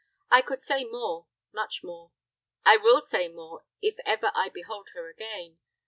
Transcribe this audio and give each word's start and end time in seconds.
I 0.31 0.41
could 0.41 0.59
say 0.59 0.83
more 0.83 1.27
much 1.51 1.83
more 1.83 2.09
I 2.65 2.75
will 2.75 3.03
say 3.03 3.27
more 3.27 3.65
if 3.83 3.99
ever 4.03 4.31
I 4.33 4.49
behold 4.49 4.89
her 4.95 5.07
again. 5.11 5.59